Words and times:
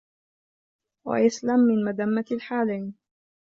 وَيَسْلَمَ 1.07 1.59
مِنْ 1.59 1.83
مَذَمَّةِ 1.85 2.25
الْحَالَيْنِ 2.31 2.95